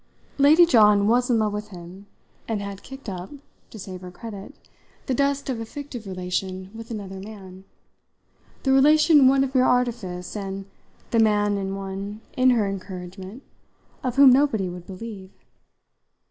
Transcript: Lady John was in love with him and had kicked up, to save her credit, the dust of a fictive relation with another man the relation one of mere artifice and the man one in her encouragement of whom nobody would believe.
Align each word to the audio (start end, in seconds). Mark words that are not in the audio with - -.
Lady 0.39 0.65
John 0.65 1.05
was 1.07 1.29
in 1.29 1.37
love 1.37 1.53
with 1.53 1.67
him 1.67 2.07
and 2.47 2.59
had 2.59 2.81
kicked 2.81 3.07
up, 3.07 3.29
to 3.69 3.77
save 3.77 4.01
her 4.01 4.09
credit, 4.09 4.55
the 5.05 5.13
dust 5.13 5.47
of 5.47 5.59
a 5.59 5.63
fictive 5.65 6.07
relation 6.07 6.71
with 6.73 6.89
another 6.89 7.19
man 7.19 7.65
the 8.63 8.71
relation 8.73 9.27
one 9.27 9.43
of 9.43 9.53
mere 9.53 9.63
artifice 9.63 10.35
and 10.35 10.65
the 11.11 11.19
man 11.19 11.75
one 11.75 12.19
in 12.35 12.49
her 12.49 12.67
encouragement 12.67 13.43
of 14.03 14.15
whom 14.15 14.31
nobody 14.33 14.67
would 14.67 14.87
believe. 14.87 15.29